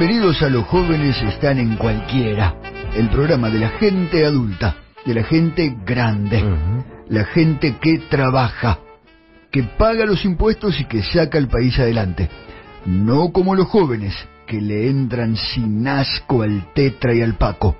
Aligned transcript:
Bienvenidos 0.00 0.40
a 0.40 0.48
Los 0.48 0.64
jóvenes 0.64 1.20
están 1.20 1.58
en 1.58 1.76
cualquiera, 1.76 2.54
el 2.96 3.10
programa 3.10 3.50
de 3.50 3.58
la 3.58 3.68
gente 3.68 4.24
adulta, 4.24 4.76
de 5.04 5.12
la 5.12 5.24
gente 5.24 5.76
grande, 5.84 6.42
la 7.10 7.24
gente 7.24 7.76
que 7.76 7.98
trabaja, 8.08 8.78
que 9.50 9.62
paga 9.62 10.06
los 10.06 10.24
impuestos 10.24 10.80
y 10.80 10.86
que 10.86 11.02
saca 11.02 11.36
el 11.36 11.48
país 11.48 11.78
adelante. 11.78 12.30
No 12.86 13.30
como 13.30 13.54
los 13.54 13.66
jóvenes, 13.66 14.14
que 14.46 14.58
le 14.58 14.88
entran 14.88 15.36
sin 15.36 15.86
asco 15.86 16.44
al 16.44 16.72
Tetra 16.72 17.14
y 17.14 17.20
al 17.20 17.36
Paco. 17.36 17.76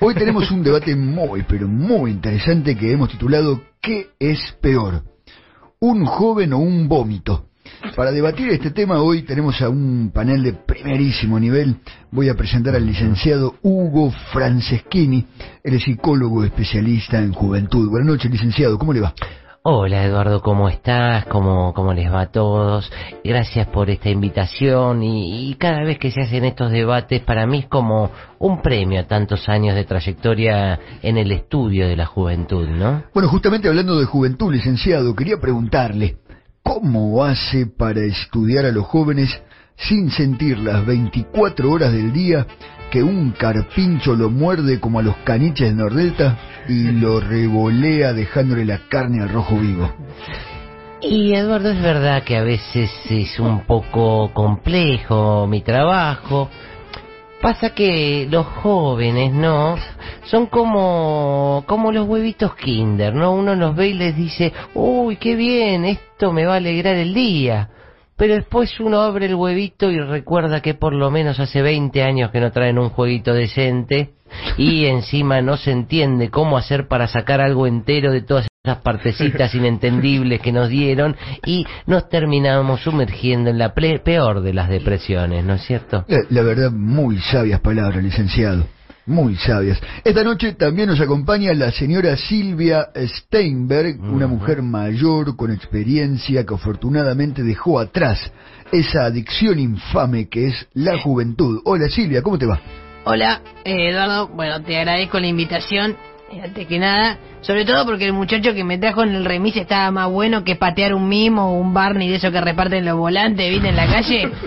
Hoy 0.00 0.14
tenemos 0.14 0.50
un 0.50 0.62
debate 0.62 0.96
muy, 0.96 1.42
pero 1.42 1.68
muy 1.68 2.12
interesante 2.12 2.74
que 2.74 2.90
hemos 2.90 3.10
titulado 3.10 3.60
¿Qué 3.82 4.12
es 4.18 4.40
peor? 4.62 5.02
¿Un 5.78 6.06
joven 6.06 6.54
o 6.54 6.58
un 6.58 6.88
vómito? 6.88 7.49
Para 7.96 8.12
debatir 8.12 8.48
este 8.50 8.70
tema 8.70 9.02
hoy 9.02 9.22
tenemos 9.22 9.60
a 9.62 9.68
un 9.68 10.10
panel 10.12 10.42
de 10.42 10.52
primerísimo 10.52 11.38
nivel. 11.38 11.76
Voy 12.10 12.28
a 12.28 12.34
presentar 12.34 12.74
al 12.74 12.86
licenciado 12.86 13.56
Hugo 13.62 14.12
Franceschini, 14.32 15.26
él 15.62 15.74
es 15.74 15.84
psicólogo 15.84 16.44
especialista 16.44 17.18
en 17.18 17.32
juventud. 17.32 17.88
Buenas 17.88 18.08
noches, 18.08 18.30
licenciado, 18.30 18.78
¿cómo 18.78 18.92
le 18.92 19.00
va? 19.00 19.14
Hola 19.62 20.04
Eduardo, 20.04 20.40
¿cómo 20.40 20.70
estás? 20.70 21.26
¿Cómo, 21.26 21.74
cómo 21.74 21.92
les 21.92 22.10
va 22.10 22.22
a 22.22 22.30
todos? 22.32 22.90
Gracias 23.22 23.66
por 23.66 23.90
esta 23.90 24.08
invitación 24.08 25.02
y, 25.02 25.50
y 25.50 25.54
cada 25.56 25.82
vez 25.82 25.98
que 25.98 26.10
se 26.10 26.22
hacen 26.22 26.46
estos 26.46 26.70
debates 26.70 27.20
para 27.20 27.46
mí 27.46 27.58
es 27.58 27.66
como 27.66 28.10
un 28.38 28.62
premio 28.62 29.00
a 29.00 29.06
tantos 29.06 29.50
años 29.50 29.74
de 29.74 29.84
trayectoria 29.84 30.80
en 31.02 31.18
el 31.18 31.30
estudio 31.30 31.86
de 31.86 31.94
la 31.94 32.06
juventud, 32.06 32.66
¿no? 32.68 33.02
Bueno, 33.12 33.28
justamente 33.28 33.68
hablando 33.68 34.00
de 34.00 34.06
juventud, 34.06 34.50
licenciado, 34.50 35.14
quería 35.14 35.36
preguntarle, 35.38 36.16
¿cómo 36.62 37.24
hace 37.24 37.66
para 37.66 38.00
estudiar 38.00 38.64
a 38.64 38.72
los 38.72 38.86
jóvenes 38.86 39.28
sin 39.76 40.10
sentir 40.10 40.58
las 40.58 40.84
24 40.84 41.70
horas 41.70 41.92
del 41.92 42.12
día 42.12 42.46
que 42.90 43.02
un 43.02 43.30
carpincho 43.30 44.14
lo 44.14 44.30
muerde 44.30 44.80
como 44.80 44.98
a 44.98 45.02
los 45.02 45.16
caniches 45.18 45.68
de 45.68 45.74
Nordelta 45.74 46.38
y 46.68 46.90
lo 46.92 47.20
revolea 47.20 48.12
dejándole 48.12 48.64
la 48.64 48.88
carne 48.88 49.22
al 49.22 49.30
rojo 49.30 49.56
vivo? 49.56 49.90
Y 51.02 51.32
Eduardo, 51.32 51.70
es 51.70 51.80
verdad 51.80 52.24
que 52.24 52.36
a 52.36 52.42
veces 52.42 52.90
es 53.08 53.40
un 53.40 53.60
poco 53.60 54.30
complejo 54.34 55.46
mi 55.46 55.62
trabajo. 55.62 56.50
Pasa 57.40 57.70
que 57.70 58.28
los 58.30 58.46
jóvenes, 58.46 59.32
¿no? 59.32 59.76
Son 60.24 60.46
como, 60.46 61.64
como 61.66 61.90
los 61.90 62.06
huevitos 62.06 62.54
kinder, 62.54 63.14
¿no? 63.14 63.32
Uno 63.32 63.54
los 63.54 63.74
ve 63.74 63.88
y 63.88 63.94
les 63.94 64.14
dice, 64.14 64.52
uy, 64.74 65.16
qué 65.16 65.36
bien, 65.36 65.86
esto 66.20 66.34
me 66.34 66.44
va 66.44 66.52
a 66.52 66.56
alegrar 66.58 66.96
el 66.96 67.14
día. 67.14 67.70
Pero 68.18 68.34
después 68.34 68.78
uno 68.78 69.00
abre 69.00 69.24
el 69.24 69.34
huevito 69.34 69.90
y 69.90 69.98
recuerda 69.98 70.60
que 70.60 70.74
por 70.74 70.92
lo 70.92 71.10
menos 71.10 71.40
hace 71.40 71.62
20 71.62 72.02
años 72.02 72.30
que 72.30 72.40
no 72.40 72.52
traen 72.52 72.78
un 72.78 72.90
jueguito 72.90 73.32
decente 73.32 74.10
y 74.58 74.84
encima 74.84 75.40
no 75.40 75.56
se 75.56 75.70
entiende 75.72 76.28
cómo 76.28 76.58
hacer 76.58 76.88
para 76.88 77.06
sacar 77.06 77.40
algo 77.40 77.66
entero 77.66 78.12
de 78.12 78.20
todas 78.20 78.46
esas 78.62 78.82
partecitas 78.82 79.54
inentendibles 79.54 80.42
que 80.42 80.52
nos 80.52 80.68
dieron 80.68 81.16
y 81.46 81.64
nos 81.86 82.10
terminamos 82.10 82.82
sumergiendo 82.82 83.48
en 83.48 83.56
la 83.56 83.74
ple- 83.74 84.02
peor 84.02 84.42
de 84.42 84.52
las 84.52 84.68
depresiones, 84.68 85.42
¿no 85.42 85.54
es 85.54 85.62
cierto? 85.62 86.04
La, 86.06 86.18
la 86.28 86.42
verdad, 86.42 86.70
muy 86.70 87.16
sabias 87.16 87.60
palabras, 87.60 88.04
licenciado. 88.04 88.66
Muy 89.06 89.34
sabias. 89.36 89.80
Esta 90.04 90.22
noche 90.22 90.52
también 90.52 90.88
nos 90.88 91.00
acompaña 91.00 91.52
la 91.54 91.72
señora 91.72 92.16
Silvia 92.16 92.88
Steinberg, 92.94 93.98
una 94.00 94.26
mujer 94.26 94.62
mayor 94.62 95.36
con 95.36 95.50
experiencia 95.50 96.44
que 96.44 96.54
afortunadamente 96.54 97.42
dejó 97.42 97.80
atrás 97.80 98.30
esa 98.70 99.04
adicción 99.06 99.58
infame 99.58 100.28
que 100.28 100.48
es 100.48 100.68
la 100.74 100.98
juventud. 100.98 101.60
Hola 101.64 101.88
Silvia, 101.88 102.22
¿cómo 102.22 102.38
te 102.38 102.46
va? 102.46 102.60
Hola, 103.04 103.40
eh, 103.64 103.88
Eduardo. 103.90 104.28
Bueno, 104.28 104.62
te 104.62 104.76
agradezco 104.76 105.18
la 105.18 105.26
invitación. 105.26 105.96
eh, 106.30 106.42
Antes 106.44 106.66
que 106.68 106.78
nada, 106.78 107.18
sobre 107.40 107.64
todo 107.64 107.84
porque 107.86 108.04
el 108.04 108.12
muchacho 108.12 108.54
que 108.54 108.62
me 108.62 108.78
trajo 108.78 109.02
en 109.02 109.14
el 109.14 109.24
remis 109.24 109.56
estaba 109.56 109.90
más 109.90 110.08
bueno 110.10 110.44
que 110.44 110.54
patear 110.54 110.94
un 110.94 111.08
mimo 111.08 111.50
o 111.50 111.58
un 111.58 111.74
Barney 111.74 112.08
de 112.10 112.16
eso 112.16 112.30
que 112.30 112.40
reparten 112.40 112.84
los 112.84 112.96
volantes, 112.96 113.50
¿viste? 113.50 113.70
En 113.70 113.76
la 113.76 113.86
calle. 113.86 114.30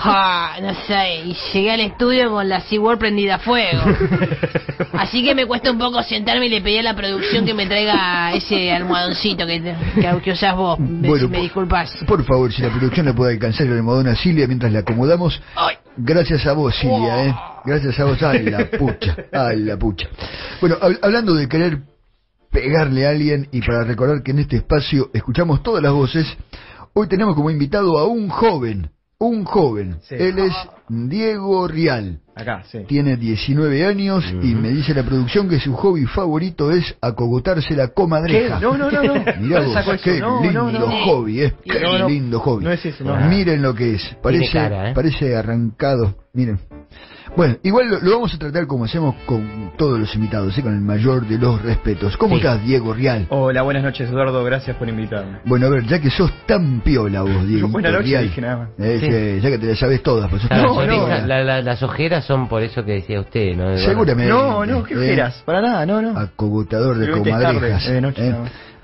Ja, 0.00 0.60
no 0.62 0.74
sé, 0.86 1.22
y 1.24 1.36
llegué 1.52 1.72
al 1.72 1.80
estudio 1.80 2.30
con 2.30 2.48
la 2.48 2.60
SeaWorld 2.60 3.00
prendida 3.00 3.34
a 3.34 3.38
fuego. 3.40 3.82
Así 4.92 5.24
que 5.24 5.34
me 5.34 5.44
cuesta 5.44 5.72
un 5.72 5.78
poco 5.78 6.02
sentarme 6.04 6.46
y 6.46 6.50
le 6.50 6.60
pedí 6.60 6.78
a 6.78 6.82
la 6.84 6.94
producción 6.94 7.44
que 7.44 7.52
me 7.52 7.66
traiga 7.66 8.32
ese 8.32 8.70
almohadoncito 8.72 9.44
que, 9.44 9.60
que, 9.96 10.20
que 10.22 10.30
usás 10.32 10.54
vos. 10.54 10.78
Me- 10.78 11.08
Bueno, 11.08 11.28
me 11.28 11.34
por- 11.36 11.42
disculpas. 11.42 11.92
Por 12.06 12.24
favor, 12.24 12.52
si 12.52 12.62
la 12.62 12.70
producción 12.70 13.06
la 13.06 13.12
puede 13.12 13.32
alcanzar 13.32 13.66
el 13.66 13.72
almohadón 13.72 14.06
a 14.08 14.14
Silvia 14.14 14.46
mientras 14.46 14.72
la 14.72 14.80
acomodamos. 14.80 15.42
Ay. 15.56 15.76
Gracias 15.96 16.46
a 16.46 16.52
vos, 16.52 16.76
Silvia, 16.76 17.24
¿eh? 17.26 17.34
Gracias 17.64 17.98
a 17.98 18.04
vos. 18.04 18.22
Ay, 18.22 18.44
la 18.44 18.66
pucha. 18.70 19.16
Ay, 19.32 19.56
la 19.64 19.76
pucha. 19.76 20.06
Bueno, 20.60 20.76
hab- 20.80 20.98
hablando 21.02 21.34
de 21.34 21.48
querer 21.48 21.78
pegarle 22.52 23.04
a 23.04 23.10
alguien 23.10 23.48
y 23.50 23.60
para 23.62 23.82
recordar 23.82 24.22
que 24.22 24.30
en 24.30 24.38
este 24.38 24.56
espacio 24.58 25.10
escuchamos 25.12 25.62
todas 25.64 25.82
las 25.82 25.92
voces, 25.92 26.24
hoy 26.94 27.08
tenemos 27.08 27.34
como 27.34 27.50
invitado 27.50 27.98
a 27.98 28.06
un 28.06 28.28
joven. 28.28 28.90
Un 29.20 29.44
joven. 29.44 30.00
Sí. 30.02 30.14
Él 30.14 30.38
es 30.38 30.52
Diego 30.88 31.68
Rial. 31.68 32.20
Acá, 32.34 32.62
sí. 32.70 32.78
Tiene 32.86 33.16
19 33.16 33.84
años 33.84 34.24
y 34.42 34.54
me 34.54 34.68
dice 34.70 34.94
la 34.94 35.02
producción 35.02 35.48
que 35.48 35.58
su 35.58 35.74
hobby 35.74 36.06
favorito 36.06 36.70
es 36.70 36.96
acogotarse 37.00 37.74
la 37.74 37.88
comadreja. 37.88 38.58
¿Qué? 38.58 38.64
No, 38.64 38.76
no, 38.78 38.90
no, 38.90 39.02
no. 39.02 39.14
Mirá 39.40 39.62
¿Dónde 39.64 39.82
vos, 39.84 40.00
qué 40.02 40.20
No, 40.20 40.40
lindo 40.42 40.70
no, 40.72 40.78
no. 40.78 41.04
hobby, 41.04 41.42
¿eh? 41.42 41.54
Qué 41.64 41.80
No, 41.80 41.98
no. 41.98 42.08
lindo 42.08 42.38
hobby. 42.40 42.64
No 42.64 42.70
es 42.72 42.84
ese, 42.86 43.02
no. 43.04 43.16
Miren 43.28 43.60
lo 43.62 43.74
que 43.74 43.94
es. 43.96 44.16
Parece, 44.22 44.52
cara, 44.52 44.90
¿eh? 44.90 44.94
parece 44.94 45.36
arrancado. 45.36 46.14
Miren. 46.32 46.60
Bueno, 47.36 47.56
igual 47.62 47.88
lo, 47.90 48.00
lo 48.00 48.10
vamos 48.12 48.32
a 48.34 48.38
tratar 48.38 48.66
como 48.66 48.86
hacemos 48.86 49.14
con 49.26 49.72
todos 49.76 50.00
los 50.00 50.12
invitados, 50.14 50.56
¿eh? 50.56 50.62
con 50.62 50.72
el 50.74 50.80
mayor 50.80 51.26
de 51.26 51.36
los 51.38 51.60
respetos. 51.60 52.16
¿Cómo 52.16 52.36
Sí. 52.36 52.40
estás, 52.40 52.64
Diego 52.64 52.94
Rial? 52.94 53.26
Hola, 53.28 53.62
buenas 53.62 53.82
noches, 53.82 54.08
Eduardo. 54.08 54.42
Gracias 54.44 54.74
por 54.76 54.88
invitarme. 54.88 55.40
Bueno, 55.44 55.66
a 55.66 55.70
ver, 55.70 55.84
ya 55.86 56.00
que 56.00 56.10
sos 56.10 56.32
tan 56.46 56.80
piola 56.80 57.20
vos, 57.22 57.46
Diego. 57.46 57.68
Buenas 57.68 57.92
noches, 57.92 58.06
Rial, 58.08 58.24
dije 58.24 58.40
nada 58.40 58.56
más. 58.56 58.68
eh, 58.78 58.98
Sí. 59.38 59.42
ya 59.42 59.50
que 59.50 59.58
te 59.58 59.66
la 59.66 59.76
sabes 59.76 60.02
todas, 60.02 60.30
pues 60.30 60.40
sos 60.42 60.50
Las, 60.50 60.62
tan 60.62 60.68
No, 60.86 60.96
no. 60.96 61.04
orejas- 61.04 61.26
la- 61.26 61.44
la- 61.44 61.62
las 61.62 61.82
ojeras 61.82 62.24
son 62.24 62.48
por 62.48 62.62
eso 62.62 62.84
que 62.84 62.92
decía 62.92 63.20
usted, 63.20 63.56
¿no? 63.56 63.76
Seguramente. 63.78 64.30
No, 64.32 64.64
no, 64.66 64.82
¿qué 64.84 64.94
eh, 64.94 64.96
ojeras? 64.98 65.42
Para 65.44 65.60
nada, 65.60 65.86
no, 65.86 66.00
no. 66.02 66.18
Acogotador 66.18 66.98
de 66.98 67.06
tarde, 67.06 67.20
comadrejas. 67.32 67.86
es 67.86 67.92
de 67.92 68.00
noche, 68.00 68.28
¿eh? 68.28 68.34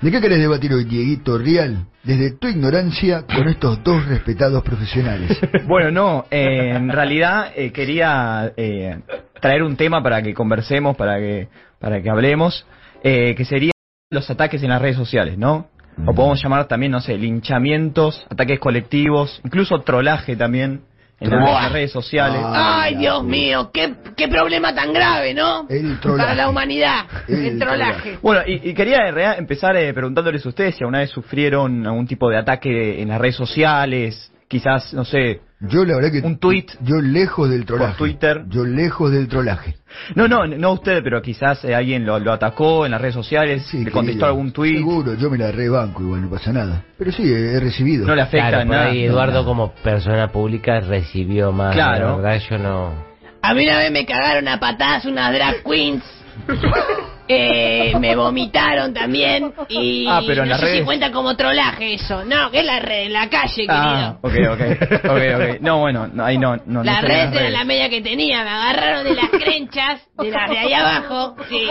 ¿De 0.01 0.11
qué 0.11 0.19
querés 0.21 0.39
debatir 0.39 0.73
hoy, 0.73 0.83
Dieguito 0.83 1.37
Rial? 1.37 1.85
Desde 2.03 2.31
tu 2.37 2.47
ignorancia 2.47 3.23
con 3.25 3.47
estos 3.47 3.83
dos 3.83 4.05
respetados 4.05 4.61
profesionales. 4.63 5.39
Bueno, 5.67 5.89
no, 5.89 6.25
eh, 6.29 6.73
en 6.75 6.89
realidad 6.89 7.51
eh, 7.55 7.71
quería 7.71 8.51
eh, 8.57 8.99
traer 9.41 9.63
un 9.63 9.75
tema 9.77 10.03
para 10.03 10.21
que 10.21 10.33
conversemos, 10.33 10.95
para 10.95 11.17
que, 11.17 11.47
para 11.79 12.01
que 12.01 12.09
hablemos, 12.09 12.65
eh, 13.03 13.33
que 13.35 13.45
sería 13.45 13.71
los 14.11 14.29
ataques 14.29 14.61
en 14.63 14.69
las 14.69 14.81
redes 14.81 14.97
sociales, 14.97 15.37
¿no? 15.37 15.67
O 16.05 16.13
podemos 16.13 16.43
llamar 16.43 16.67
también, 16.67 16.91
no 16.91 16.99
sé, 16.99 17.17
linchamientos, 17.17 18.25
ataques 18.29 18.59
colectivos, 18.59 19.39
incluso 19.45 19.79
trolaje 19.81 20.35
también 20.35 20.81
en 21.19 21.29
las, 21.29 21.71
redes 21.71 21.91
sociales. 21.91 22.41
Ah. 22.43 22.83
Ay, 22.83 22.95
Dios 22.95 23.23
mío, 23.23 23.71
qué, 23.73 23.95
qué 24.15 24.27
problema 24.27 24.75
tan 24.75 24.93
grave, 24.93 25.33
¿no? 25.33 25.65
El 25.69 25.99
trolaje. 25.99 26.23
Para 26.23 26.35
la 26.35 26.49
humanidad, 26.49 27.05
El 27.27 27.45
el, 27.45 27.59
trolaje. 27.59 28.19
Bueno, 28.21 28.41
y, 28.45 28.69
y 28.69 28.73
quería 28.73 29.07
en 29.07 29.39
empezar 29.39 29.75
eh, 29.77 29.93
preguntándoles 29.93 30.45
a 30.45 30.49
ustedes 30.49 30.75
si 30.75 30.83
alguna 30.83 30.99
vez 30.99 31.09
sufrieron 31.09 31.85
algún 31.87 32.07
tipo 32.07 32.29
de 32.29 32.37
ataque 32.37 33.01
en 33.01 33.09
las 33.09 33.19
redes 33.19 33.35
sociales, 33.35 34.31
quizás, 34.47 34.93
no 34.93 35.03
sé, 35.05 35.41
Yo 35.61 35.83
la 35.85 35.95
verdad 35.95 36.11
que... 36.11 36.19
Un 36.19 36.37
tuit. 36.37 36.71
Yo 36.81 37.01
lejos 37.01 37.49
del 37.49 37.65
trolaje. 37.65 37.97
Twitter. 37.97 38.43
Yo 38.49 38.65
lejos 38.65 39.11
del 39.11 39.27
trolaje. 39.27 39.75
no, 40.15 40.27
no, 40.27 40.45
no 40.45 40.71
usted, 40.73 41.01
pero 41.03 41.21
quizás 41.21 41.63
eh, 41.65 41.73
alguien 41.73 42.05
lo, 42.05 42.19
lo 42.19 42.33
atacó 42.33 42.85
en 42.85 42.91
las 42.91 43.01
redes 43.01 43.15
sociales, 43.15 43.63
Sí, 43.71 43.83
le 43.83 43.91
contestó 43.91 44.19
querido. 44.19 44.25
algún 44.27 44.51
tuit, 44.51 44.77
Seguro, 44.77 45.13
yo 45.15 45.29
me 45.29 45.37
la 45.37 45.51
rebanco 45.51 46.03
igual, 46.03 46.21
no 46.21 46.29
pasa 46.29 46.51
nada. 46.53 46.83
Pero 46.97 47.11
sí, 47.11 47.23
he 47.31 47.59
recibido. 47.59 48.05
no 48.05 48.13
le 48.15 48.21
afecta 48.21 48.49
Claro, 48.49 48.65
nada. 48.65 48.85
ahí 48.87 49.05
Eduardo 49.05 49.43
como 49.45 49.71
persona 49.75 50.27
pública 50.31 50.79
recibió 50.81 51.51
más. 51.51 51.73
Claro. 51.73 52.09
La 52.09 52.15
verdad 52.17 52.41
yo 52.49 52.57
no... 52.57 52.93
A 53.41 53.53
mí 53.53 53.63
una 53.63 53.77
vez 53.77 53.91
me 53.91 54.05
cagaron 54.05 54.47
a 54.47 54.59
patadas 54.59 55.05
unas 55.05 55.33
drag 55.33 55.63
queens. 55.63 56.03
Eh, 57.27 57.93
me, 57.99 58.15
vomitaron 58.15 58.93
también 58.93 59.53
y 59.69 60.05
Ah, 60.07 60.21
pero 60.25 60.43
en 60.43 60.49
no 60.49 60.51
las 60.53 60.59
sé 60.61 60.77
si 60.79 60.83
cuenta 60.83 61.11
como 61.11 61.35
trolaje 61.35 61.95
eso. 61.95 62.23
No, 62.23 62.51
que 62.51 62.59
es 62.59 62.65
la 62.65 62.79
red, 62.79 63.05
en 63.05 63.13
la 63.13 63.29
calle, 63.29 63.65
Ah, 63.67 64.17
querido. 64.21 64.51
ok, 64.53 64.53
ok, 64.53 65.09
ok, 65.09 65.21
ok. 65.55 65.61
No, 65.61 65.79
bueno, 65.79 66.07
no, 66.07 66.23
ahí 66.23 66.37
no, 66.37 66.55
no, 66.57 66.61
no 66.65 66.83
Las 66.83 67.01
redes 67.01 67.51
la 67.51 67.63
media 67.63 67.89
que 67.89 68.01
tenía, 68.01 68.43
me 68.43 68.49
agarraron 68.49 69.03
de 69.05 69.15
las 69.15 69.29
crenchas, 69.29 70.01
de 70.17 70.29
las 70.31 70.49
de 70.49 70.57
ahí 70.59 70.73
abajo, 70.73 71.35
sí. 71.49 71.67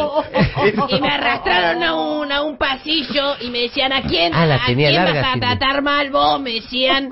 Y 0.89 1.01
me 1.01 1.09
arrastraron 1.09 1.83
a 1.83 1.95
un, 1.95 2.33
a 2.33 2.43
un 2.43 2.59
pasillo 2.59 3.37
y 3.41 3.51
me 3.51 3.61
decían, 3.61 3.93
¿a 3.93 4.03
quién, 4.03 4.33
Ah, 4.35 4.47
la 4.47 4.57
¿a 4.57 4.67
tenía 4.67 4.89
quién 4.91 5.05
larga, 5.05 5.21
vas 5.21 5.31
a 5.31 5.33
Silvia. 5.35 5.49
tratar 5.59 5.83
mal 5.83 6.11
vos? 6.11 6.41
Me 6.41 6.51
decían. 6.55 7.11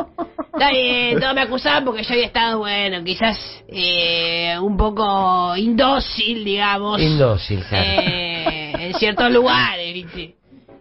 Está 0.52 0.70
bien, 0.70 1.18
todos 1.18 1.34
me 1.34 1.40
acusaban 1.40 1.84
porque 1.84 2.02
yo 2.02 2.12
había 2.12 2.26
estado, 2.26 2.58
bueno, 2.58 3.02
quizás 3.04 3.38
eh, 3.68 4.54
un 4.60 4.76
poco 4.76 5.56
indócil, 5.56 6.44
digamos. 6.44 7.00
Indócil, 7.00 7.64
claro. 7.68 7.84
eh, 8.02 8.31
en 8.78 8.94
ciertos 8.94 9.30
lugares, 9.30 9.92
¿viste? 9.94 10.34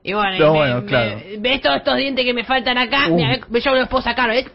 Y 0.04 0.14
bueno, 0.14 0.36
y 0.36 0.40
No, 0.40 0.52
me- 0.54 0.58
bueno, 0.60 0.82
me- 0.82 0.86
claro. 0.88 1.22
¿ves 1.40 1.62
todos 1.62 1.78
estos 1.78 1.96
dientes 1.98 2.26
que 2.26 2.34
me 2.34 2.44
faltan 2.44 2.78
acá? 2.78 3.08
Uh. 3.10 3.16
Mira, 3.16 3.40
yo 3.64 3.76
los 3.76 3.88
puedo 3.88 4.02
sacar, 4.04 4.30
¿ves? 4.30 4.46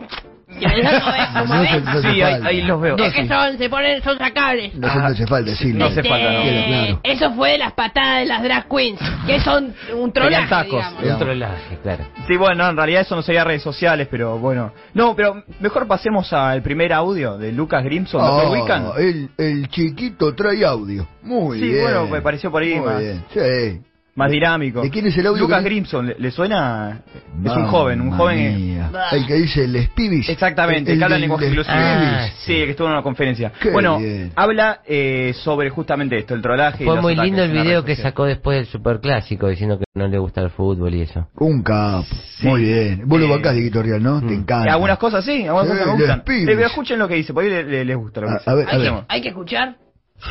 Ya, 0.60 0.68
no, 0.68 0.76
no, 0.76 1.12
ves, 1.12 1.32
No, 1.34 1.40
¿cómo 1.42 1.54
no 1.54 1.60
ves? 1.60 1.70
se- 1.70 1.80
no 1.80 1.92
se 2.02 2.12
Sí, 2.12 2.22
ahí, 2.22 2.40
ahí 2.44 2.62
los 2.62 2.80
veo. 2.80 2.96
Es 2.96 3.12
que 3.14 3.26
son, 3.28 3.58
se 3.58 3.68
ponen, 3.68 4.02
son 4.02 4.18
sacables. 4.18 4.74
No 4.74 4.88
se 4.90 4.98
no 4.98 5.06
hace 5.06 5.26
falta, 5.26 5.54
sí. 5.56 5.72
No 5.72 5.84
hace 5.86 6.02
falta, 6.02 6.32
no. 6.32 7.00
Eso 7.02 7.32
fue 7.34 7.52
de 7.52 7.58
las 7.58 7.72
patadas 7.72 8.20
de 8.20 8.26
las 8.26 8.42
drag 8.42 8.66
queens, 8.68 8.98
que 9.26 9.40
son 9.40 9.74
un 9.94 10.12
trolaje, 10.12 10.48
tacos. 10.48 10.70
digamos. 10.70 11.02
Un 11.04 11.18
trolaje, 11.18 11.78
claro. 11.82 12.04
Sí, 12.26 12.36
bueno, 12.36 12.68
en 12.68 12.76
realidad 12.76 13.02
eso 13.02 13.16
no 13.16 13.22
sería 13.22 13.44
redes 13.44 13.62
sociales, 13.62 14.08
pero 14.10 14.38
bueno. 14.38 14.72
No, 14.94 15.14
pero 15.14 15.42
mejor 15.60 15.86
pasemos 15.86 16.32
al 16.32 16.62
primer 16.62 16.92
audio 16.92 17.36
de 17.38 17.52
Lucas 17.52 17.82
Grimson. 17.84 18.22
¿Lo 18.22 18.36
Oh, 18.36 18.50
ubican? 18.52 18.90
el, 18.98 19.28
el 19.38 19.68
chiquito 19.68 20.34
trae 20.34 20.64
audio. 20.64 21.06
Muy 21.22 21.58
Sí, 21.60 21.68
bien. 21.68 21.82
bueno, 21.82 22.06
me 22.06 22.20
pareció 22.22 22.50
por 22.50 22.62
ahí 22.62 22.74
Muy 22.76 22.86
más. 22.86 22.98
bien. 23.00 23.24
Sí. 23.32 23.80
Más 24.16 24.30
dinámico. 24.30 24.80
¿De 24.80 24.88
quién 24.90 25.06
es 25.06 25.16
el 25.18 25.26
audio 25.26 25.42
Lucas 25.42 25.58
que- 25.62 25.68
Grimson, 25.68 26.06
¿le, 26.06 26.16
le 26.18 26.30
suena? 26.30 27.02
es 27.44 27.52
un 27.52 27.66
joven, 27.66 28.00
un 28.00 28.10
joven. 28.12 28.56
mía. 28.56 28.90
El 29.12 29.26
que 29.26 29.34
dice 29.34 29.68
les 29.68 29.90
pibis. 29.90 30.26
Exactamente, 30.28 30.90
El 30.92 30.98
que 30.98 31.04
habla 31.04 31.14
del 31.16 31.20
lenguaje 31.20 31.44
les 31.44 31.52
inclusivo. 31.52 31.76
Ah, 31.78 32.26
sí, 32.38 32.54
que 32.54 32.70
estuvo 32.70 32.86
en 32.88 32.94
una 32.94 33.02
conferencia. 33.02 33.52
Qué 33.60 33.70
bueno, 33.70 33.98
bien. 33.98 34.32
habla 34.34 34.80
eh, 34.86 35.32
sobre 35.36 35.68
justamente 35.68 36.16
esto, 36.18 36.34
el 36.34 36.40
trolaje. 36.40 36.82
y 36.82 36.86
Fue 36.86 36.94
los 36.94 37.02
muy 37.02 37.12
ataques 37.12 37.30
lindo 37.30 37.44
el 37.44 37.50
en 37.56 37.62
video 37.62 37.84
que 37.84 37.94
sacó 37.94 38.24
después 38.24 38.56
del 38.56 38.66
superclásico 38.66 39.48
diciendo 39.48 39.78
que 39.78 39.84
no 39.94 40.08
le 40.08 40.18
gusta 40.18 40.40
el 40.40 40.48
fútbol 40.50 40.94
y 40.94 41.02
eso. 41.02 41.28
Un 41.36 41.62
capo. 41.62 42.06
Sí. 42.38 42.46
Muy 42.46 42.62
bien. 42.62 43.02
Vos 43.04 43.20
lo 43.20 43.28
bancás 43.28 43.54
de 43.54 43.60
Guito 43.60 43.82
Real, 43.82 44.02
¿no? 44.02 44.20
Te 44.20 44.26
mm. 44.26 44.32
encanta. 44.32 44.66
Eh, 44.68 44.72
algunas 44.72 44.96
cosas 44.96 45.22
sí, 45.26 45.42
algunas 45.46 45.66
Sí, 45.66 45.72
cosas 45.74 45.86
me 45.88 45.92
gustan. 45.92 46.22
pibes. 46.24 46.42
Eh, 46.48 46.52
pero 46.56 46.66
escuchen 46.66 46.98
lo 46.98 47.06
que 47.06 47.14
dice, 47.16 47.34
por 47.34 47.44
ahí 47.44 47.50
le- 47.50 47.64
le- 47.64 47.84
les 47.84 47.96
gusta 47.98 48.22
lo 48.22 48.28
que 48.28 48.32
A- 48.32 48.38
dice. 48.38 48.50
a 48.50 48.54
ver, 48.54 48.66
a 48.66 48.70
Hay 48.72 48.78
ver. 48.80 48.90
que, 48.92 49.04
hay 49.08 49.20
que 49.20 49.28
escuchar. 49.28 49.76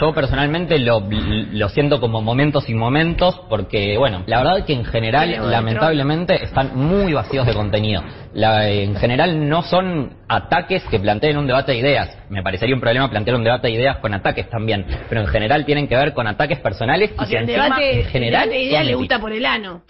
Yo 0.02 0.14
personalmente 0.14 0.78
lo, 0.80 1.02
lo 1.10 1.70
siento 1.70 2.02
como 2.02 2.22
momentos 2.22 2.68
y 2.70 2.74
momentos 2.74 3.40
porque, 3.48 3.98
bueno, 3.98 4.24
la 4.26 4.40
verdad 4.40 4.58
es 4.60 4.66
que 4.66 4.74
en 4.74 4.84
general, 4.84 5.50
lamentablemente, 5.50 6.44
están 6.44 6.76
muy 6.76 7.14
vacíos 7.14 7.46
de 7.46 7.54
contenido. 7.54 8.04
La- 8.34 8.68
en 8.70 8.96
general 8.96 9.48
no 9.48 9.62
son 9.64 10.18
ataques 10.28 10.84
que 10.90 11.00
planteen 11.00 11.38
un 11.38 11.48
debate 11.48 11.72
de 11.72 11.78
ideas. 11.78 12.18
Me 12.30 12.44
parecería 12.44 12.76
un 12.76 12.82
problema 12.82 13.10
plantear 13.10 13.38
un 13.38 13.44
debate 13.44 13.68
de 13.68 13.74
ideas 13.76 13.98
con 13.98 14.14
ataques 14.14 14.50
también, 14.50 14.86
pero 15.08 15.22
en 15.22 15.28
general 15.28 15.66
tienen 15.66 15.88
que 15.88 15.96
ver 15.96 16.14
con 16.14 16.28
ataques 16.28 16.60
personales 16.60 17.12
y 17.12 17.14
O 17.14 17.18
que 17.20 17.26
sea, 17.28 17.40
el 17.42 17.46
debate, 17.48 17.92
en 17.94 18.00
el 18.00 18.06
general 18.08 18.42
debate 18.50 18.58
de 18.58 18.64
ideas 18.64 18.80
son 18.82 18.88
le 18.88 18.96
gusta 18.96 19.20
por 19.20 19.32
el 19.32 19.46
ano. 19.46 19.82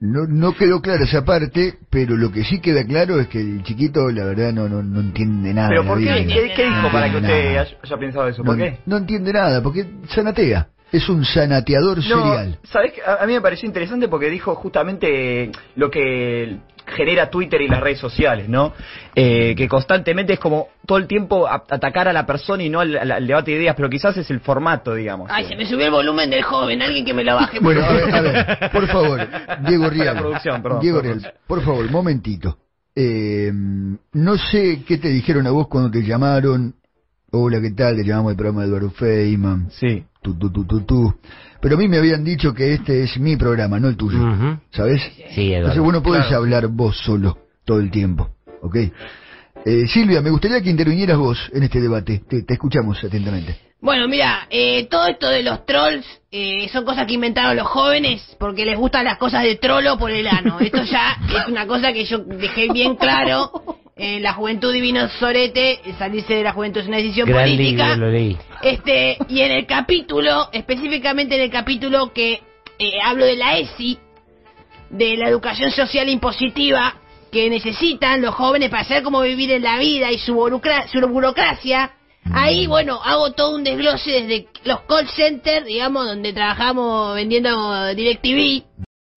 No, 0.00 0.26
no 0.28 0.54
quedó 0.54 0.80
clara 0.80 1.02
esa 1.02 1.24
parte, 1.24 1.74
pero 1.90 2.16
lo 2.16 2.30
que 2.30 2.44
sí 2.44 2.60
queda 2.60 2.84
claro 2.84 3.18
es 3.18 3.26
que 3.26 3.40
el 3.40 3.64
chiquito, 3.64 4.08
la 4.10 4.24
verdad, 4.26 4.52
no, 4.52 4.68
no, 4.68 4.80
no 4.80 5.00
entiende 5.00 5.52
nada. 5.52 5.70
Pero 5.70 5.84
¿por 5.84 5.98
qué? 5.98 6.24
¿Qué, 6.24 6.52
qué 6.54 6.66
dijo 6.66 6.82
No 6.82 6.92
para 6.92 7.10
que 7.10 7.16
usted 7.16 7.58
haya, 7.58 7.66
haya 7.82 7.96
pensado 7.98 8.28
eso? 8.28 8.44
No, 8.44 8.52
¿Por 8.52 8.58
qué? 8.58 8.78
no 8.86 8.96
entiende 8.96 9.32
nada, 9.32 9.60
porque 9.60 9.86
sanatea. 10.08 10.68
Es 10.92 11.08
un 11.08 11.24
sanateador 11.24 12.02
serial. 12.02 12.58
¿sabés? 12.64 12.92
qué? 12.92 13.02
A, 13.02 13.22
a 13.22 13.26
mí 13.26 13.32
me 13.34 13.40
pareció 13.40 13.66
interesante 13.66 14.08
porque 14.08 14.30
dijo 14.30 14.54
justamente 14.54 15.50
lo 15.76 15.90
que 15.90 16.56
genera 16.86 17.28
Twitter 17.28 17.60
y 17.60 17.68
las 17.68 17.80
redes 17.80 17.98
sociales, 17.98 18.48
¿no? 18.48 18.72
Eh, 19.14 19.54
que 19.54 19.68
constantemente 19.68 20.32
es 20.32 20.38
como 20.38 20.68
todo 20.86 20.96
el 20.96 21.06
tiempo 21.06 21.46
a- 21.46 21.62
atacar 21.68 22.08
a 22.08 22.14
la 22.14 22.24
persona 22.24 22.62
y 22.62 22.70
no 22.70 22.80
al, 22.80 22.96
al- 22.96 23.12
al 23.12 23.26
debate 23.26 23.50
de 23.50 23.58
ideas, 23.58 23.76
pero 23.76 23.90
quizás 23.90 24.16
es 24.16 24.30
el 24.30 24.40
formato, 24.40 24.94
digamos. 24.94 25.28
Ay, 25.30 25.44
se 25.46 25.54
me 25.54 25.66
subió 25.66 25.84
el 25.84 25.90
volumen 25.92 26.30
del 26.30 26.42
joven, 26.42 26.80
alguien 26.80 27.04
que 27.04 27.12
me 27.12 27.24
lo 27.24 27.34
baje. 27.34 27.60
Bueno, 27.60 27.84
a 27.84 27.92
ver, 27.92 28.14
a 28.14 28.20
ver, 28.22 28.70
por 28.72 28.86
favor, 28.86 29.28
Diego 29.68 29.90
Rial. 29.90 30.14
La 30.14 30.20
producción, 30.22 30.62
perdón, 30.62 30.80
Diego. 30.80 31.00
Rial, 31.02 31.34
por 31.46 31.62
favor, 31.62 31.90
momentito. 31.90 32.56
Eh, 32.96 33.52
no 33.52 34.38
sé 34.38 34.82
qué 34.88 34.96
te 34.96 35.08
dijeron 35.08 35.46
a 35.46 35.50
vos 35.50 35.68
cuando 35.68 35.90
te 35.90 36.02
llamaron. 36.02 36.74
Hola, 37.30 37.60
¿qué 37.60 37.70
tal? 37.72 37.96
Te 37.96 38.04
llamamos 38.04 38.30
el 38.32 38.36
programa 38.38 38.62
de 38.62 38.68
Eduardo 38.68 38.90
Feynman. 38.92 39.70
Sí. 39.72 40.04
Tu, 40.28 40.34
tu, 40.38 40.50
tu, 40.50 40.64
tu, 40.66 40.80
tu. 40.82 41.14
Pero 41.60 41.74
a 41.76 41.78
mí 41.78 41.88
me 41.88 41.96
habían 41.98 42.22
dicho 42.22 42.52
que 42.52 42.74
este 42.74 43.04
es 43.04 43.18
mi 43.18 43.36
programa, 43.36 43.80
no 43.80 43.88
el 43.88 43.96
tuyo. 43.96 44.18
¿Sabes? 44.70 45.00
Sí, 45.34 45.54
Entonces 45.54 45.80
vos 45.80 45.92
no 45.92 46.02
podés 46.02 46.22
Claro. 46.26 46.38
hablar 46.42 46.66
vos 46.68 46.96
solo 46.98 47.38
todo 47.64 47.80
el 47.80 47.90
tiempo, 47.90 48.28
¿ok? 48.62 48.76
Eh, 49.64 49.86
Silvia, 49.88 50.20
me 50.20 50.30
gustaría 50.30 50.60
que 50.62 50.70
intervinieras 50.70 51.16
vos 51.18 51.50
en 51.52 51.62
este 51.62 51.80
debate. 51.80 52.22
Te, 52.28 52.42
te 52.42 52.52
escuchamos 52.54 53.02
atentamente. 53.02 53.58
Bueno, 53.80 54.08
mira, 54.08 54.46
eh, 54.50 54.86
todo 54.90 55.06
esto 55.06 55.28
de 55.28 55.42
los 55.42 55.64
trolls 55.64 56.04
eh, 56.30 56.68
son 56.72 56.84
cosas 56.84 57.06
que 57.06 57.14
inventaron 57.14 57.56
los 57.56 57.66
jóvenes 57.66 58.36
porque 58.38 58.64
les 58.64 58.76
gustan 58.76 59.04
las 59.04 59.18
cosas 59.18 59.42
de 59.44 59.56
trolo 59.56 59.96
por 59.98 60.10
el 60.10 60.26
ano. 60.26 60.58
Esto 60.60 60.82
ya 60.84 61.16
es 61.42 61.48
una 61.48 61.66
cosa 61.66 61.92
que 61.92 62.04
yo 62.04 62.18
dejé 62.18 62.68
bien 62.72 62.96
claro. 62.96 63.50
Eh, 63.98 64.20
la 64.20 64.32
juventud 64.32 64.72
divino 64.72 65.08
sorete, 65.08 65.80
salirse 65.98 66.34
de 66.34 66.44
la 66.44 66.52
juventud 66.52 66.80
es 66.80 66.86
una 66.86 66.98
decisión 66.98 67.28
Gran 67.28 67.44
política. 67.44 67.88
libro, 67.88 68.06
lo 68.06 68.12
leí. 68.12 68.36
Este, 68.62 69.18
y 69.28 69.40
en 69.40 69.52
el 69.52 69.66
capítulo, 69.66 70.48
específicamente 70.52 71.34
en 71.34 71.42
el 71.42 71.50
capítulo 71.50 72.12
que 72.12 72.40
eh, 72.78 73.00
hablo 73.04 73.24
de 73.24 73.36
la 73.36 73.58
ESI, 73.58 73.98
de 74.90 75.16
la 75.16 75.28
educación 75.28 75.70
social 75.70 76.08
impositiva 76.08 76.94
que 77.32 77.50
necesitan 77.50 78.22
los 78.22 78.34
jóvenes 78.34 78.70
para 78.70 78.84
saber 78.84 79.02
cómo 79.02 79.20
vivir 79.20 79.50
en 79.50 79.62
la 79.62 79.78
vida 79.78 80.10
y 80.12 80.18
su, 80.18 80.34
su 80.90 81.08
burocracia, 81.08 81.90
ahí, 82.32 82.66
bueno, 82.66 83.00
hago 83.02 83.32
todo 83.32 83.56
un 83.56 83.64
desglose 83.64 84.10
desde 84.10 84.46
los 84.64 84.80
call 84.82 85.08
centers, 85.08 85.66
digamos, 85.66 86.06
donde 86.06 86.32
trabajamos 86.32 87.14
vendiendo 87.16 87.94
DirecTV, 87.94 88.64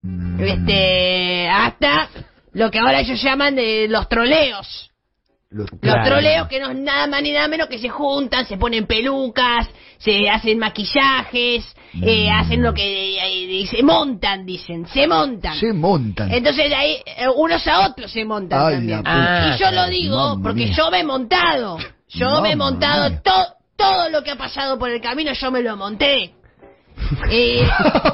Mm, 0.02 0.40
este, 0.40 1.48
hasta 1.48 2.08
lo 2.52 2.70
que 2.70 2.78
ahora 2.78 3.00
ellos 3.00 3.20
llaman 3.22 3.54
de 3.54 3.86
los 3.88 4.08
troleos. 4.08 4.88
los- 5.50 5.68
Los 5.82 6.02
troleos 6.04 6.48
que 6.48 6.58
no 6.60 6.70
es 6.70 6.76
nada 6.78 7.06
más 7.06 7.20
ni 7.22 7.30
nada 7.30 7.46
menos 7.46 7.68
que 7.68 7.78
se 7.78 7.90
juntan, 7.90 8.46
se 8.46 8.56
ponen 8.56 8.86
pelucas, 8.86 9.68
se 9.98 10.28
hacen 10.30 10.58
maquillajes, 10.58 11.64
eh, 12.02 12.28
Mm. 12.30 12.32
hacen 12.40 12.62
lo 12.62 12.72
que... 12.72 13.18
eh, 13.62 13.66
se 13.66 13.82
montan, 13.82 14.46
dicen, 14.46 14.86
se 14.86 15.06
montan. 15.06 15.54
Se 15.58 15.72
montan. 15.74 16.32
Entonces 16.32 16.70
de 16.70 16.74
ahí 16.74 16.96
eh, 17.04 17.28
unos 17.36 17.66
a 17.66 17.86
otros 17.86 18.10
se 18.10 18.24
montan 18.24 18.60
Ay, 18.66 18.74
también. 18.76 18.98
puta. 19.00 19.52
y 19.54 19.58
yo 19.58 19.66
Ah, 19.66 19.72
lo 19.72 19.86
digo 19.88 20.38
porque 20.42 20.64
mía. 20.66 20.74
yo 20.74 20.90
me 20.90 21.00
he 21.00 21.04
montado. 21.04 21.78
Yo 22.08 22.40
me 22.40 22.52
he 22.52 22.56
montado 22.56 23.10
to- 23.22 23.54
todo 23.76 24.08
lo 24.08 24.22
que 24.22 24.30
ha 24.30 24.36
pasado 24.36 24.78
por 24.78 24.88
el 24.90 25.02
camino, 25.02 25.32
yo 25.34 25.50
me 25.50 25.60
lo 25.62 25.76
monté. 25.76 26.32
Eh, 27.30 27.66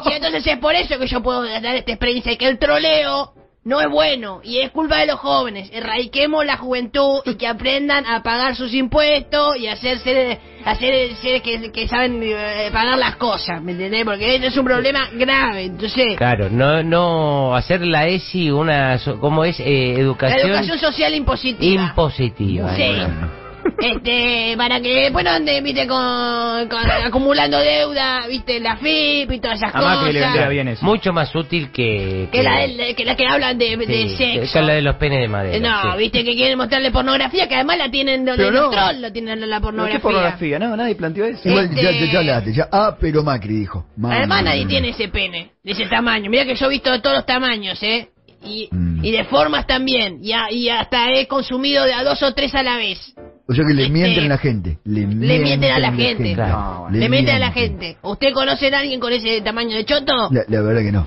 y 0.06 0.12
entonces 0.12 0.44
es 0.46 0.58
por 0.58 0.74
eso 0.74 0.98
que 0.98 1.06
yo 1.06 1.22
puedo 1.22 1.42
dar 1.44 1.76
esta 1.76 1.92
experiencia 1.92 2.32
de 2.32 2.38
que 2.38 2.48
el 2.48 2.58
troleo 2.58 3.32
no 3.68 3.82
es 3.82 3.88
bueno 3.90 4.40
y 4.42 4.58
es 4.58 4.70
culpa 4.70 4.96
de 4.98 5.06
los 5.06 5.20
jóvenes. 5.20 5.68
Erradiquemos 5.72 6.44
la 6.46 6.56
juventud 6.56 7.20
y 7.26 7.34
que 7.34 7.46
aprendan 7.46 8.06
a 8.06 8.22
pagar 8.22 8.56
sus 8.56 8.72
impuestos 8.72 9.58
y 9.58 9.66
a 9.66 9.74
hacer 9.74 9.98
seres, 9.98 10.38
a 10.64 10.74
ser 10.74 11.14
seres 11.16 11.42
que, 11.42 11.70
que 11.70 11.86
saben 11.86 12.22
eh, 12.22 12.70
pagar 12.72 12.98
las 12.98 13.16
cosas, 13.16 13.62
¿me 13.62 13.72
entendés? 13.72 14.06
Porque 14.06 14.36
es 14.36 14.56
un 14.56 14.64
problema 14.64 15.10
grave. 15.12 15.64
Entonces, 15.64 16.16
Claro, 16.16 16.48
no, 16.50 16.82
no 16.82 17.54
hacer 17.54 17.82
la 17.86 18.06
ESI 18.06 18.50
una, 18.50 18.98
¿cómo 19.20 19.44
es? 19.44 19.60
Eh, 19.60 19.92
la 19.94 20.00
educación, 20.00 20.48
educación 20.50 20.78
social 20.78 21.14
impositiva. 21.14 21.82
impositiva. 21.82 22.74
Sí. 22.74 22.86
Bueno. 22.86 23.47
Este, 23.80 24.54
para 24.56 24.80
que 24.80 24.88
después 25.02 25.24
no 25.24 25.30
anden, 25.30 25.62
viste, 25.62 25.86
con, 25.86 26.68
con- 26.68 26.90
acumulando 27.04 27.58
deuda, 27.58 28.26
viste, 28.26 28.60
la 28.60 28.76
FIP 28.76 29.30
y 29.32 29.40
todas 29.40 29.58
esas 29.58 29.74
A 29.74 29.80
Macri 29.80 30.12
le 30.12 30.20
vendría 30.20 30.32
cosas. 30.42 30.50
bien 30.50 30.68
eso. 30.68 30.84
Mucho 30.84 31.12
más 31.12 31.34
útil 31.34 31.70
que... 31.70 32.28
Que 32.32 32.42
la, 32.42 32.60
de, 32.66 32.94
que 32.96 33.04
la 33.04 33.14
que 33.16 33.26
hablan 33.26 33.58
de, 33.58 33.76
de 33.76 34.08
sí, 34.08 34.16
sexo. 34.16 34.52
que 34.52 34.62
la 34.62 34.72
de 34.74 34.82
los 34.82 34.96
penes 34.96 35.20
de 35.20 35.28
madera. 35.28 35.58
No, 35.58 35.92
sí. 35.92 35.98
viste 35.98 36.24
que 36.24 36.34
quieren 36.34 36.58
mostrarle 36.58 36.90
pornografía, 36.90 37.46
que 37.48 37.54
además 37.54 37.78
la 37.78 37.90
tienen 37.90 38.24
donde 38.24 38.44
Pero 38.44 38.50
los 38.50 38.62
no. 38.64 38.70
trolls 38.70 39.00
lo 39.00 39.12
tienen 39.12 39.40
la 39.40 39.46
¿Pero 39.46 39.60
pornografía. 39.62 39.96
¿Qué 39.98 40.02
pornografía? 40.02 40.58
No, 40.58 40.76
nadie 40.76 40.94
planteó 40.94 41.24
eso. 41.24 41.48
Igual 41.48 41.66
Este- 41.66 41.82
ya, 41.82 41.90
ya, 41.92 42.12
ya 42.12 42.18
hablaste, 42.18 42.52
ya. 42.54 42.68
Ah, 42.72 42.96
pero 43.00 43.22
Macri 43.22 43.54
dijo. 43.60 43.86
Mamma 43.96 44.16
Además 44.16 44.42
nadie 44.44 44.60
mía. 44.60 44.68
tiene 44.68 44.88
ese 44.90 45.08
pene, 45.08 45.52
de 45.62 45.72
ese 45.72 45.86
tamaño. 45.86 46.30
Mira 46.30 46.44
que 46.44 46.54
yo 46.56 46.66
he 46.66 46.70
visto 46.70 46.90
de 46.90 47.00
todos 47.00 47.16
los 47.16 47.26
tamaños, 47.26 47.82
¿eh? 47.82 48.08
Y, 48.44 48.68
Mm. 48.70 49.04
y 49.04 49.10
de 49.10 49.24
formas 49.24 49.66
también. 49.66 50.18
Y, 50.22 50.32
a- 50.32 50.50
y 50.50 50.68
hasta 50.68 51.10
he 51.12 51.26
consumido 51.26 51.84
de 51.84 51.92
a 51.92 52.04
dos 52.04 52.22
o 52.22 52.34
tres 52.34 52.54
a 52.54 52.62
la 52.62 52.76
vez. 52.76 53.14
O 53.50 53.54
sea 53.54 53.64
que 53.66 53.72
le 53.72 53.82
Este- 53.84 53.92
mienten 53.94 54.24
a 54.24 54.28
la 54.28 54.38
gente. 54.38 54.78
Le 54.84 55.06
mienten, 55.06 55.42
mienten 55.42 55.72
a 55.72 55.78
la 55.78 55.92
gente. 55.92 56.34
Claro. 56.34 56.86
No, 56.90 56.98
Le 56.98 57.08
meten 57.08 57.34
a 57.34 57.38
la 57.38 57.50
gente. 57.52 57.96
¿Usted 58.02 58.32
conoce 58.34 58.68
a 58.74 58.78
alguien 58.78 59.00
con 59.00 59.12
ese 59.12 59.40
tamaño 59.40 59.74
de 59.76 59.84
choto? 59.86 60.28
La, 60.30 60.42
la 60.48 60.60
verdad 60.62 60.82
que 60.82 60.92
no. 60.92 61.06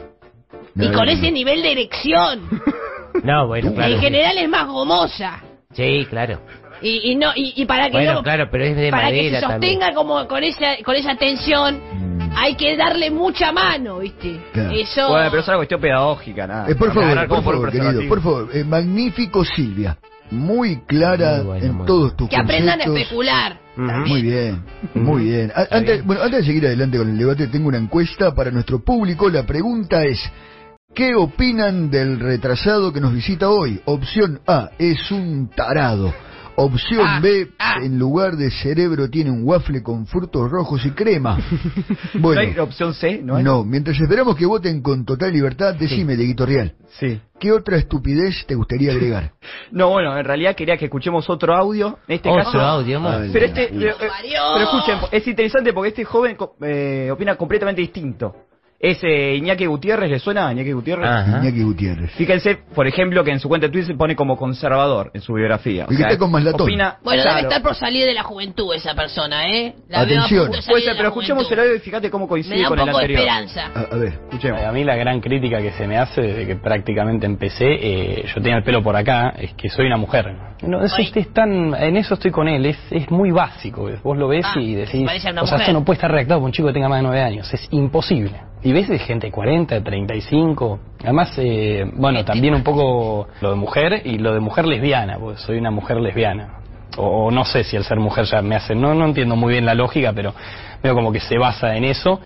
La 0.75 0.85
y 0.85 0.91
con 0.91 1.07
ese 1.07 1.27
no. 1.27 1.31
nivel 1.31 1.61
de 1.61 1.71
erección. 1.71 2.41
No, 3.23 3.45
bueno, 3.45 3.73
claro. 3.73 3.93
En 3.93 3.99
general 3.99 4.37
es 4.37 4.47
más 4.49 4.67
gomosa. 4.67 5.43
Sí, 5.73 6.07
claro. 6.09 6.39
Y, 6.81 7.11
y 7.11 7.15
no 7.15 7.31
y, 7.35 7.53
y 7.57 7.65
para 7.65 7.85
que 7.87 7.91
Bueno, 7.91 8.13
no 8.13 8.23
claro, 8.23 8.47
pero 8.49 8.63
es 8.63 8.75
de 8.75 8.89
para 8.89 9.09
que 9.11 9.29
se 9.29 9.41
también. 9.41 9.79
sostenga 9.79 9.93
como 9.93 10.27
con 10.27 10.43
esa 10.43 10.77
con 10.83 10.95
esa 10.95 11.15
tensión 11.15 11.79
Mm. 11.93 12.31
hay 12.35 12.55
que 12.55 12.75
darle 12.77 13.11
mucha 13.11 13.51
mano, 13.51 13.99
¿viste? 13.99 14.39
Claro. 14.53 14.71
Eso. 14.71 15.09
Bueno, 15.09 15.27
pero 15.29 15.41
es 15.41 15.47
una 15.49 15.57
cuestión 15.57 15.81
pedagógica, 15.81 16.47
nada. 16.47 16.69
Eh, 16.71 16.75
por 16.75 16.93
favor, 16.93 17.27
como 17.27 17.43
por 17.43 17.53
favor, 17.55 17.71
querido, 17.71 18.07
por 18.07 18.21
favor. 18.23 18.49
Eh, 18.53 18.63
magnífico 18.63 19.43
Silvia. 19.43 19.97
Muy 20.31 20.77
clara 20.87 21.37
Muy 21.37 21.45
bueno, 21.45 21.65
en 21.65 21.75
muy 21.75 21.85
todos 21.87 22.15
tus 22.15 22.29
que 22.29 22.37
aprendan 22.37 22.79
a 22.81 22.83
especular. 22.85 23.59
Muy 23.75 24.21
bien, 24.21 24.63
muy 24.95 25.23
bien. 25.25 25.51
A- 25.55 25.67
Antes, 25.75 26.05
bueno, 26.05 26.21
antes 26.23 26.39
de 26.41 26.45
seguir 26.45 26.65
adelante 26.65 26.97
con 26.97 27.09
el 27.09 27.17
debate, 27.17 27.47
tengo 27.47 27.67
una 27.67 27.77
encuesta 27.77 28.33
para 28.33 28.51
nuestro 28.51 28.79
público. 28.79 29.29
La 29.29 29.45
pregunta 29.45 30.03
es, 30.03 30.19
¿qué 30.93 31.15
opinan 31.15 31.89
del 31.89 32.19
retrasado 32.19 32.91
que 32.93 32.99
nos 33.01 33.13
visita 33.13 33.49
hoy? 33.49 33.81
Opción 33.85 34.39
A, 34.47 34.69
es 34.77 35.11
un 35.11 35.49
tarado. 35.49 36.13
Opción 36.55 37.01
Ah, 37.07 37.19
B, 37.21 37.47
ah. 37.59 37.75
en 37.81 37.97
lugar 37.97 38.35
de 38.35 38.51
cerebro 38.51 39.09
tiene 39.09 39.31
un 39.31 39.43
waffle 39.45 39.81
con 39.81 40.05
frutos 40.05 40.51
rojos 40.51 40.85
y 40.85 40.91
crema. 40.91 41.37
Bueno, 42.13 42.41
¿No 42.41 42.47
hay 42.47 42.59
opción 42.59 42.93
C? 42.93 43.21
¿No? 43.23 43.37
hay? 43.37 43.43
no, 43.43 43.63
mientras 43.63 43.99
esperamos 43.99 44.35
que 44.35 44.45
voten 44.45 44.81
con 44.81 45.05
total 45.05 45.31
libertad, 45.31 45.73
decime, 45.75 46.15
Dieguito 46.15 46.45
Real, 46.45 46.75
Sí. 46.99 47.19
¿qué 47.39 47.51
otra 47.51 47.77
estupidez 47.77 48.45
te 48.45 48.55
gustaría 48.55 48.91
agregar? 48.91 49.31
No, 49.71 49.89
bueno, 49.91 50.15
en 50.17 50.25
realidad 50.25 50.55
quería 50.55 50.75
que 50.77 50.85
escuchemos 50.85 51.29
otro 51.29 51.55
audio. 51.55 51.97
En 52.07 52.15
este 52.15 52.29
Otro 52.29 52.43
caso. 52.43 52.59
audio 52.59 52.99
más. 52.99 53.21
Ay, 53.21 53.29
Pero 53.31 53.45
este, 53.45 53.69
pero, 53.71 53.91
eh, 53.91 53.95
pero 53.99 54.63
escuchen, 54.65 54.97
es 55.11 55.27
interesante 55.27 55.71
porque 55.73 55.89
este 55.89 56.03
joven 56.03 56.35
co- 56.35 56.55
eh, 56.61 57.09
opina 57.11 57.35
completamente 57.37 57.81
distinto. 57.81 58.35
Es 58.83 58.97
eh, 59.03 59.35
Iñaki 59.35 59.67
Gutiérrez, 59.67 60.09
¿le 60.09 60.17
suena 60.17 60.47
a 60.47 60.53
Iñaki 60.53 60.71
Gutiérrez? 60.71 61.07
Ajá. 61.07 61.39
Iñaki 61.43 61.61
Gutiérrez. 61.61 62.09
Fíjense, 62.13 62.57
por 62.73 62.87
ejemplo, 62.87 63.23
que 63.23 63.29
en 63.29 63.39
su 63.39 63.47
cuenta 63.47 63.67
de 63.67 63.71
Twitter 63.71 63.93
se 63.93 63.95
pone 63.95 64.15
como 64.15 64.35
conservador 64.37 65.11
en 65.13 65.21
su 65.21 65.33
biografía. 65.33 65.85
Y 65.87 65.95
que 65.97 66.01
está 66.01 66.17
con 66.17 66.31
Maslatón. 66.31 66.61
opina, 66.61 66.97
Bueno, 67.03 67.21
claro. 67.21 67.37
debe 67.37 67.47
estar 67.49 67.61
por 67.61 67.75
salir 67.75 68.05
de 68.05 68.13
la 68.15 68.23
juventud 68.23 68.73
esa 68.73 68.95
persona, 68.95 69.47
¿eh? 69.51 69.75
La 69.87 70.03
veo 70.05 70.19
a 70.19 70.23
Atención. 70.25 70.45
salir 70.51 70.65
Puede 70.67 70.81
de 70.81 70.85
ser, 70.87 70.95
pero 70.97 71.09
escuchemos 71.09 71.51
el 71.51 71.59
audio 71.59 71.75
y 71.75 71.79
fíjate 71.79 72.09
cómo 72.09 72.25
Me 72.25 72.29
coincide 72.29 72.55
da 72.61 72.61
un 72.63 72.67
con 72.69 72.79
el 72.79 72.85
poco 72.87 72.97
de 72.97 73.03
anterior. 73.03 73.19
esperanza. 73.19 73.71
A, 73.75 73.95
a 73.95 73.97
ver. 73.99 74.13
Escuchemos. 74.13 74.61
A 74.63 74.71
mí 74.71 74.83
la 74.83 74.95
gran 74.95 75.21
crítica 75.21 75.61
que 75.61 75.71
se 75.73 75.85
me 75.87 75.97
hace 75.99 76.21
desde 76.21 76.47
que 76.47 76.55
prácticamente 76.55 77.27
empecé, 77.27 77.65
eh, 77.69 78.23
yo 78.33 78.41
tenía 78.41 78.57
el 78.57 78.63
pelo 78.63 78.81
por 78.81 78.95
acá, 78.95 79.29
es 79.37 79.53
que 79.53 79.69
soy 79.69 79.85
una 79.85 79.97
mujer. 79.97 80.33
No, 80.63 80.83
eso 80.83 80.95
es 80.97 81.33
tan, 81.33 81.75
en 81.75 81.97
eso 81.97 82.15
estoy 82.15 82.31
con 82.31 82.47
él, 82.47 82.65
es, 82.65 82.77
es 82.89 83.11
muy 83.11 83.29
básico. 83.29 83.87
Vos 84.03 84.17
lo 84.17 84.27
ves 84.27 84.45
Ah, 84.47 84.59
y 84.59 84.73
decís, 84.73 85.07
o 85.07 85.19
sea, 85.19 85.33
mujer. 85.33 85.59
esto 85.61 85.73
no 85.73 85.83
puede 85.85 85.97
estar 85.97 86.09
redactado 86.11 86.39
por 86.39 86.47
un 86.47 86.51
chico 86.51 86.67
que 86.69 86.73
tenga 86.73 86.89
más 86.89 86.97
de 86.99 87.03
9 87.03 87.21
años, 87.21 87.53
es 87.53 87.67
imposible. 87.71 88.41
Y 88.63 88.73
ves 88.73 88.87
gente 89.01 89.27
de 89.27 89.31
40, 89.31 89.75
de 89.75 89.81
35, 89.81 90.79
además, 91.03 91.33
eh, 91.37 91.83
bueno, 91.95 92.23
también 92.23 92.53
un 92.53 92.63
poco 92.63 93.27
lo 93.41 93.49
de 93.49 93.55
mujer 93.55 94.01
y 94.05 94.19
lo 94.19 94.33
de 94.33 94.39
mujer 94.39 94.65
lesbiana, 94.65 95.17
porque 95.17 95.39
soy 95.39 95.57
una 95.57 95.71
mujer 95.71 95.97
lesbiana. 95.97 96.59
O, 96.97 97.25
o 97.25 97.31
no 97.31 97.43
sé 97.43 97.63
si 97.63 97.75
el 97.75 97.83
ser 97.83 97.99
mujer 97.99 98.25
ya 98.25 98.41
me 98.41 98.55
hace, 98.55 98.75
no, 98.75 98.93
no 98.93 99.05
entiendo 99.05 99.35
muy 99.35 99.53
bien 99.53 99.65
la 99.65 99.73
lógica, 99.73 100.13
pero 100.13 100.33
veo 100.83 100.93
como 100.93 101.11
que 101.11 101.19
se 101.19 101.37
basa 101.37 101.75
en 101.75 101.85
eso. 101.85 102.19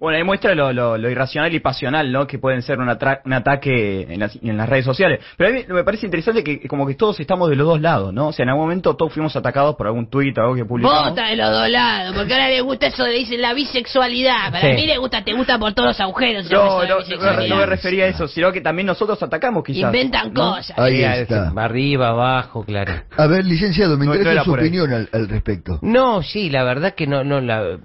Bueno, 0.00 0.18
ahí 0.18 0.24
muestra 0.24 0.54
lo, 0.54 0.72
lo, 0.72 0.96
lo 0.98 1.10
irracional 1.10 1.54
y 1.54 1.60
pasional, 1.60 2.10
¿no? 2.12 2.26
Que 2.26 2.38
pueden 2.38 2.62
ser 2.62 2.78
un, 2.78 2.88
atra- 2.88 3.20
un 3.24 3.32
ataque 3.32 4.02
en 4.08 4.20
las, 4.20 4.36
en 4.42 4.56
las 4.56 4.68
redes 4.68 4.84
sociales. 4.84 5.20
Pero 5.36 5.50
a 5.50 5.52
mí 5.52 5.64
me 5.68 5.84
parece 5.84 6.06
interesante 6.06 6.42
que 6.44 6.66
como 6.68 6.86
que 6.86 6.94
todos 6.94 7.18
estamos 7.20 7.48
de 7.50 7.56
los 7.56 7.66
dos 7.66 7.80
lados, 7.80 8.12
¿no? 8.12 8.28
O 8.28 8.32
sea, 8.32 8.42
en 8.44 8.50
algún 8.50 8.64
momento 8.64 8.94
todos 8.96 9.12
fuimos 9.12 9.34
atacados 9.36 9.74
por 9.76 9.86
algún 9.86 10.08
tuit 10.10 10.36
o 10.38 10.42
algo 10.42 10.54
que 10.54 10.64
publicamos. 10.64 11.10
Vota 11.10 11.28
de 11.28 11.36
los 11.36 11.50
dos 11.50 11.68
lados, 11.70 12.14
porque 12.16 12.32
ahora 12.34 12.48
le 12.48 12.60
gusta 12.60 12.86
eso, 12.88 13.06
le 13.06 13.12
dicen 13.18 13.40
la 13.42 13.54
bisexualidad. 13.54 14.52
Para 14.52 14.60
Sí. 14.70 14.74
mí 14.74 14.86
le 14.86 14.98
gusta, 14.98 15.24
te 15.24 15.32
gusta 15.32 15.58
por 15.58 15.72
todos 15.74 15.88
los 15.90 16.00
agujeros. 16.00 16.50
No, 16.50 16.80
de 16.80 16.88
no, 16.88 16.94
no, 16.94 16.98
bisexualidad. 17.00 17.48
no 17.48 17.56
me 17.56 17.66
refería 17.66 18.04
a 18.04 18.08
eso, 18.08 18.28
sino 18.28 18.52
que 18.52 18.60
también 18.60 18.86
nosotros 18.86 19.22
atacamos 19.22 19.64
quizás. 19.64 19.92
Inventan 19.94 20.32
¿no? 20.32 20.52
cosas. 20.56 20.78
Ahí 20.78 20.96
Sí, 20.96 21.02
está. 21.04 21.52
Arriba, 21.56 22.08
abajo, 22.08 22.64
claro. 22.64 22.92
A 23.16 23.26
ver, 23.26 23.44
licenciado, 23.44 23.96
me 23.98 24.06
interesa 24.06 24.44
su 24.44 24.52
opinión 24.52 24.92
al, 24.92 25.08
al 25.12 25.28
respecto. 25.28 25.78
No, 25.82 26.22
sí, 26.22 26.50
la 26.50 26.64
verdad 26.64 26.94
que 26.94 27.06
no, 27.06 27.24
no, 27.24 27.40
la, 27.40 27.78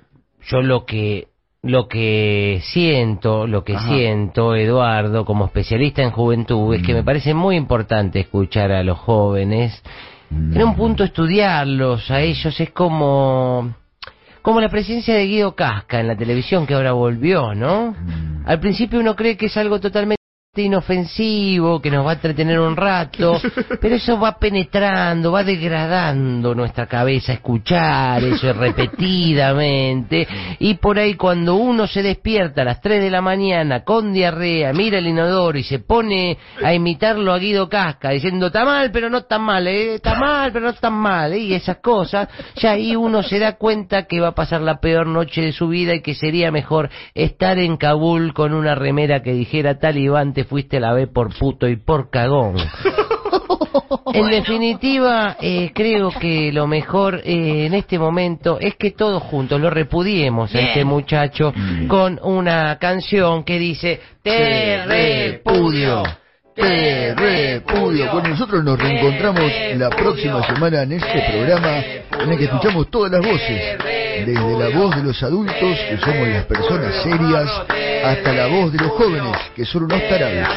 yo 0.47 0.61
lo 0.61 0.85
que, 0.85 1.27
lo 1.63 1.87
que 1.87 2.59
siento, 2.63 3.45
lo 3.45 3.63
que 3.63 3.75
Ajá. 3.75 3.87
siento, 3.87 4.55
Eduardo, 4.55 5.25
como 5.25 5.45
especialista 5.45 6.01
en 6.01 6.11
juventud, 6.11 6.73
es 6.73 6.81
que 6.83 6.93
me 6.93 7.03
parece 7.03 7.33
muy 7.33 7.55
importante 7.55 8.19
escuchar 8.19 8.71
a 8.71 8.83
los 8.83 8.97
jóvenes, 8.97 9.81
en 10.31 10.63
un 10.63 10.75
punto 10.75 11.03
estudiarlos 11.03 12.09
a 12.09 12.21
ellos, 12.21 12.57
es 12.59 12.71
como, 12.71 13.75
como 14.41 14.61
la 14.61 14.69
presencia 14.69 15.13
de 15.13 15.27
Guido 15.27 15.55
Casca 15.55 15.99
en 15.99 16.07
la 16.07 16.15
televisión 16.15 16.65
que 16.65 16.73
ahora 16.73 16.93
volvió, 16.93 17.53
¿no? 17.53 17.93
Al 18.45 18.59
principio 18.61 19.01
uno 19.01 19.15
cree 19.15 19.35
que 19.35 19.47
es 19.47 19.57
algo 19.57 19.79
totalmente 19.81 20.20
inofensivo, 20.59 21.81
que 21.81 21.89
nos 21.89 22.05
va 22.05 22.09
a 22.11 22.13
entretener 22.15 22.59
un 22.59 22.75
rato, 22.75 23.39
pero 23.81 23.95
eso 23.95 24.19
va 24.19 24.37
penetrando, 24.37 25.31
va 25.31 25.45
degradando 25.45 26.53
nuestra 26.53 26.87
cabeza, 26.87 27.31
escuchar 27.31 28.21
eso 28.21 28.51
repetidamente, 28.59 30.27
y 30.59 30.73
por 30.73 30.99
ahí 30.99 31.13
cuando 31.13 31.55
uno 31.55 31.87
se 31.87 32.03
despierta 32.03 32.63
a 32.63 32.65
las 32.65 32.81
3 32.81 33.01
de 33.01 33.09
la 33.09 33.21
mañana 33.21 33.85
con 33.85 34.11
diarrea, 34.11 34.73
mira 34.73 34.97
el 34.97 35.07
inodoro 35.07 35.57
y 35.57 35.63
se 35.63 35.79
pone 35.79 36.37
a 36.61 36.73
imitarlo 36.73 37.31
a 37.31 37.39
Guido 37.39 37.69
Casca, 37.69 38.09
diciendo, 38.09 38.47
está 38.47 38.65
mal, 38.65 38.91
pero 38.91 39.09
no 39.09 39.19
está 39.19 39.39
mal, 39.39 39.65
eh, 39.67 39.95
está 39.95 40.15
mal, 40.15 40.51
pero 40.51 40.65
no 40.65 40.71
está 40.71 40.89
mal, 40.89 41.31
eh", 41.31 41.39
y 41.39 41.53
esas 41.53 41.77
cosas, 41.77 42.27
ya 42.57 42.71
ahí 42.71 42.93
uno 42.93 43.23
se 43.23 43.39
da 43.39 43.53
cuenta 43.53 44.03
que 44.03 44.19
va 44.19 44.27
a 44.27 44.35
pasar 44.35 44.59
la 44.59 44.81
peor 44.81 45.07
noche 45.07 45.39
de 45.39 45.53
su 45.53 45.69
vida 45.69 45.95
y 45.95 46.01
que 46.01 46.13
sería 46.13 46.51
mejor 46.51 46.89
estar 47.13 47.57
en 47.57 47.77
Kabul 47.77 48.33
con 48.33 48.53
una 48.53 48.75
remera 48.75 49.23
que 49.23 49.31
dijera 49.31 49.79
talibán 49.79 50.33
te 50.41 50.45
fuiste 50.45 50.77
a 50.77 50.79
la 50.79 50.93
B 50.93 51.05
por 51.05 51.37
puto 51.37 51.67
y 51.67 51.75
por 51.75 52.09
cagón. 52.09 52.55
En 54.13 54.29
definitiva, 54.29 55.37
eh, 55.39 55.71
creo 55.73 56.09
que 56.09 56.51
lo 56.51 56.67
mejor 56.67 57.21
eh, 57.23 57.65
en 57.65 57.73
este 57.73 57.97
momento 57.97 58.57
es 58.59 58.75
que 58.75 58.91
todos 58.91 59.23
juntos 59.23 59.61
lo 59.61 59.69
repudiemos 59.69 60.53
a 60.53 60.59
este 60.59 60.83
muchacho 60.83 61.53
con 61.87 62.19
una 62.21 62.77
canción 62.77 63.43
que 63.45 63.57
dice 63.57 64.01
Te 64.21 64.85
repudio. 64.85 66.03
Te 66.55 67.15
repudio. 67.15 68.11
Bueno, 68.11 68.29
nosotros 68.29 68.63
nos 68.63 68.77
reencontramos 68.77 69.51
la 69.77 69.89
próxima 69.89 70.45
semana 70.45 70.81
en 70.81 70.91
este 70.93 71.31
programa 71.31 71.77
en 71.77 72.31
el 72.31 72.37
que 72.37 72.43
escuchamos 72.45 72.91
todas 72.91 73.11
las 73.11 73.21
voces, 73.21 73.77
desde 74.25 74.59
la 74.59 74.77
voz 74.77 74.95
de 74.95 75.03
los 75.03 75.23
adultos, 75.23 75.55
que 75.57 75.97
somos 75.97 76.27
las 76.27 76.45
personas 76.45 76.93
serias, 77.03 77.49
hasta 78.03 78.33
la 78.33 78.47
voz 78.47 78.71
de 78.73 78.79
los 78.79 78.91
jóvenes, 78.91 79.37
que 79.55 79.65
son 79.65 79.83
unos 79.83 80.01
tarados. 80.09 80.47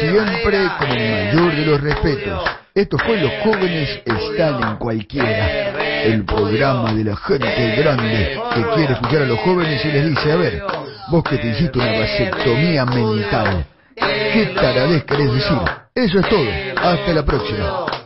Siempre 0.00 0.58
con 0.78 0.90
el 0.90 1.34
mayor 1.34 1.54
de 1.54 1.66
los 1.66 1.80
respetos. 1.80 2.44
Esto 2.74 2.96
fue 2.98 3.20
Los 3.20 3.32
jóvenes 3.42 4.02
están 4.06 4.62
en 4.62 4.76
cualquiera, 4.76 6.04
el 6.04 6.24
programa 6.24 6.94
de 6.94 7.04
la 7.04 7.16
gente 7.16 7.76
grande 7.76 8.40
que 8.54 8.62
quiere 8.76 8.92
escuchar 8.94 9.22
a 9.22 9.26
los 9.26 9.38
jóvenes 9.40 9.84
y 9.84 9.88
les 9.88 10.08
dice, 10.08 10.32
a 10.32 10.36
ver, 10.36 10.62
vos 11.10 11.22
que 11.24 11.36
te 11.38 11.48
hiciste 11.48 11.78
una 11.78 11.98
vasectomía 11.98 12.86
mental. 12.86 13.66
¿Qué 14.00 14.52
taradez 14.54 15.04
querés 15.04 15.32
decir? 15.32 15.58
Eso 15.94 16.20
es 16.20 16.28
todo. 16.28 16.48
Hasta 16.76 17.12
la 17.12 17.24
próxima. 17.24 17.97